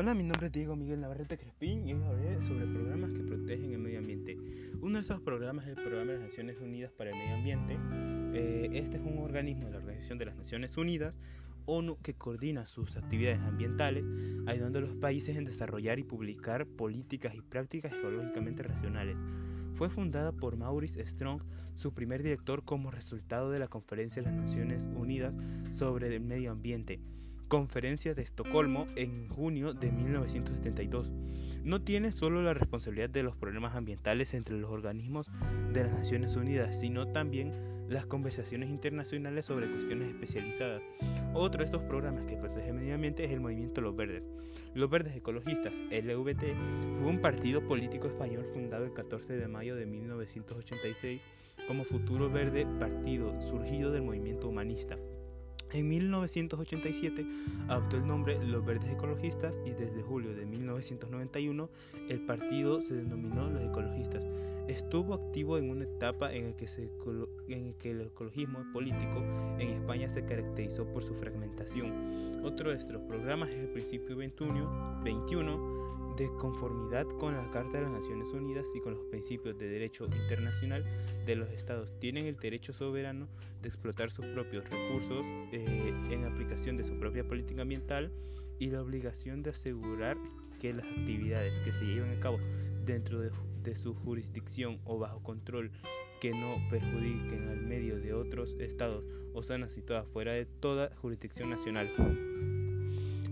Hola, 0.00 0.14
mi 0.14 0.22
nombre 0.22 0.46
es 0.46 0.52
Diego 0.52 0.76
Miguel 0.76 1.00
Navarrete 1.00 1.36
Crespín 1.36 1.84
y 1.84 1.92
hoy 1.92 2.04
hablaré 2.04 2.40
sobre 2.42 2.66
programas 2.66 3.10
que 3.10 3.18
protegen 3.18 3.72
el 3.72 3.80
medio 3.80 3.98
ambiente. 3.98 4.38
Uno 4.80 4.98
de 4.98 5.00
esos 5.00 5.20
programas 5.20 5.64
es 5.66 5.76
el 5.76 5.82
Programa 5.82 6.12
de 6.12 6.18
las 6.18 6.28
Naciones 6.28 6.60
Unidas 6.60 6.92
para 6.92 7.10
el 7.10 7.16
Medio 7.16 7.34
Ambiente. 7.34 7.76
Eh, 8.32 8.70
este 8.74 8.98
es 8.98 9.02
un 9.02 9.18
organismo 9.18 9.64
de 9.64 9.72
la 9.72 9.78
Organización 9.78 10.18
de 10.18 10.26
las 10.26 10.36
Naciones 10.36 10.76
Unidas, 10.76 11.18
ONU, 11.66 11.98
que 12.00 12.14
coordina 12.14 12.64
sus 12.64 12.96
actividades 12.96 13.40
ambientales, 13.40 14.06
ayudando 14.46 14.78
a 14.78 14.82
los 14.82 14.94
países 14.94 15.36
en 15.36 15.44
desarrollar 15.44 15.98
y 15.98 16.04
publicar 16.04 16.64
políticas 16.64 17.34
y 17.34 17.40
prácticas 17.40 17.92
ecológicamente 17.92 18.62
racionales. 18.62 19.18
Fue 19.74 19.90
fundada 19.90 20.30
por 20.30 20.56
Maurice 20.56 21.04
Strong, 21.04 21.42
su 21.74 21.92
primer 21.92 22.22
director 22.22 22.62
como 22.62 22.92
resultado 22.92 23.50
de 23.50 23.58
la 23.58 23.66
Conferencia 23.66 24.22
de 24.22 24.30
las 24.30 24.38
Naciones 24.38 24.88
Unidas 24.94 25.36
sobre 25.72 26.14
el 26.14 26.20
Medio 26.20 26.52
Ambiente 26.52 27.00
Conferencia 27.48 28.14
de 28.14 28.20
Estocolmo 28.20 28.86
en 28.94 29.26
junio 29.30 29.72
de 29.72 29.90
1972. 29.90 31.10
No 31.64 31.80
tiene 31.80 32.12
solo 32.12 32.42
la 32.42 32.52
responsabilidad 32.52 33.08
de 33.08 33.22
los 33.22 33.36
problemas 33.36 33.74
ambientales 33.74 34.34
entre 34.34 34.58
los 34.58 34.70
organismos 34.70 35.30
de 35.72 35.84
las 35.84 35.92
Naciones 35.92 36.36
Unidas, 36.36 36.78
sino 36.78 37.08
también 37.08 37.52
las 37.88 38.04
conversaciones 38.04 38.68
internacionales 38.68 39.46
sobre 39.46 39.70
cuestiones 39.70 40.08
especializadas. 40.08 40.82
Otro 41.32 41.60
de 41.60 41.64
estos 41.64 41.82
programas 41.84 42.26
que 42.26 42.36
protege 42.36 42.68
el 42.68 42.74
medio 42.74 42.94
ambiente 42.94 43.24
es 43.24 43.30
el 43.30 43.40
movimiento 43.40 43.80
Los 43.80 43.96
Verdes. 43.96 44.28
Los 44.74 44.90
Verdes 44.90 45.16
Ecologistas, 45.16 45.80
LVT, 45.90 46.54
fue 47.00 47.08
un 47.08 47.20
partido 47.22 47.66
político 47.66 48.08
español 48.08 48.44
fundado 48.44 48.84
el 48.84 48.92
14 48.92 49.38
de 49.38 49.48
mayo 49.48 49.74
de 49.74 49.86
1986 49.86 51.22
como 51.66 51.84
Futuro 51.84 52.28
Verde 52.28 52.66
Partido, 52.78 53.40
surgido 53.40 53.90
del 53.90 54.02
movimiento 54.02 54.48
humanista. 54.48 54.98
En 55.72 55.88
1987 55.88 57.26
adoptó 57.68 57.96
el 57.96 58.06
nombre 58.06 58.42
Los 58.42 58.64
Verdes 58.64 58.90
Ecologistas 58.90 59.60
y 59.66 59.70
desde 59.70 60.02
julio 60.02 60.34
de 60.34 60.46
1991 60.46 61.68
el 62.08 62.20
partido 62.20 62.80
se 62.80 62.94
denominó 62.94 63.50
Los 63.50 63.62
Ecologistas. 63.62 64.24
Estuvo 64.66 65.14
activo 65.14 65.56
en 65.58 65.70
una 65.70 65.84
etapa 65.84 66.32
en 66.32 66.50
la 66.50 66.56
que, 66.56 67.90
el 67.90 68.00
ecologismo 68.02 68.64
político 68.72 69.22
en 69.58 69.68
España 69.68 70.08
se 70.10 70.24
caracterizó 70.24 70.86
por 70.86 71.02
su 71.02 71.14
fragmentación. 71.14 72.44
Otro 72.44 72.70
de 72.70 72.76
estos 72.76 73.00
programas 73.02 73.48
es 73.50 73.60
el 73.60 73.68
Principio 73.68 74.16
21, 74.16 75.00
21 75.02 75.97
de 76.18 76.28
conformidad 76.36 77.06
con 77.20 77.36
la 77.36 77.48
Carta 77.52 77.78
de 77.78 77.84
las 77.84 77.92
Naciones 77.92 78.32
Unidas 78.32 78.66
y 78.74 78.80
con 78.80 78.94
los 78.94 79.04
principios 79.04 79.56
de 79.56 79.68
derecho 79.68 80.06
internacional 80.06 80.84
de 81.24 81.36
los 81.36 81.48
estados. 81.50 81.94
Tienen 82.00 82.26
el 82.26 82.36
derecho 82.36 82.72
soberano 82.72 83.28
de 83.62 83.68
explotar 83.68 84.10
sus 84.10 84.26
propios 84.26 84.68
recursos 84.68 85.24
eh, 85.52 85.94
en 86.10 86.24
aplicación 86.24 86.76
de 86.76 86.82
su 86.82 86.98
propia 86.98 87.26
política 87.26 87.62
ambiental 87.62 88.12
y 88.58 88.66
la 88.70 88.82
obligación 88.82 89.44
de 89.44 89.50
asegurar 89.50 90.18
que 90.58 90.74
las 90.74 90.84
actividades 90.86 91.60
que 91.60 91.72
se 91.72 91.84
lleven 91.84 92.10
a 92.16 92.20
cabo 92.20 92.40
dentro 92.84 93.20
de, 93.20 93.30
de 93.62 93.76
su 93.76 93.94
jurisdicción 93.94 94.80
o 94.84 94.98
bajo 94.98 95.22
control 95.22 95.70
que 96.20 96.32
no 96.32 96.56
perjudiquen 96.68 97.48
al 97.48 97.60
medio 97.60 97.96
de 98.00 98.12
otros 98.12 98.56
estados 98.58 99.04
o 99.34 99.42
zonas 99.44 99.72
situadas 99.72 100.08
fuera 100.08 100.32
de 100.32 100.46
toda 100.46 100.90
jurisdicción 100.96 101.50
nacional. 101.50 101.94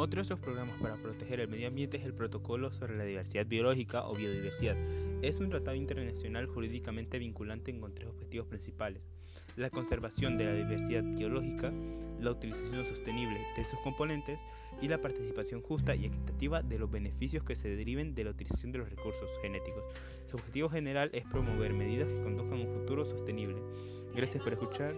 Otro 0.00 0.16
de 0.16 0.22
estos 0.22 0.40
programas 0.40 0.80
para 0.80 0.96
proteger 0.96 1.40
el 1.40 1.48
medio 1.48 1.68
ambiente 1.68 1.98
es 1.98 2.06
el 2.06 2.14
Protocolo 2.14 2.72
sobre 2.72 2.96
la 2.96 3.04
Diversidad 3.04 3.44
Biológica 3.44 4.08
o 4.08 4.14
Biodiversidad. 4.14 4.74
Es 5.20 5.40
un 5.40 5.50
tratado 5.50 5.76
internacional 5.76 6.46
jurídicamente 6.46 7.18
vinculante 7.18 7.78
con 7.78 7.94
tres 7.94 8.08
objetivos 8.08 8.46
principales. 8.46 9.10
La 9.56 9.68
conservación 9.68 10.38
de 10.38 10.46
la 10.46 10.54
diversidad 10.54 11.02
biológica, 11.02 11.70
la 12.18 12.30
utilización 12.30 12.86
sostenible 12.86 13.46
de 13.54 13.64
sus 13.66 13.78
componentes 13.80 14.40
y 14.80 14.88
la 14.88 15.02
participación 15.02 15.60
justa 15.60 15.94
y 15.94 16.06
equitativa 16.06 16.62
de 16.62 16.78
los 16.78 16.90
beneficios 16.90 17.44
que 17.44 17.54
se 17.54 17.68
deriven 17.68 18.14
de 18.14 18.24
la 18.24 18.30
utilización 18.30 18.72
de 18.72 18.78
los 18.78 18.88
recursos 18.88 19.28
genéticos. 19.42 19.84
Su 20.28 20.38
objetivo 20.38 20.70
general 20.70 21.10
es 21.12 21.26
promover 21.26 21.74
medidas 21.74 22.08
que 22.08 22.22
conduzcan 22.22 22.58
a 22.58 22.64
un 22.64 22.72
futuro 22.72 23.04
sostenible. 23.04 23.60
Gracias 24.14 24.42
por 24.42 24.54
escuchar. 24.54 24.94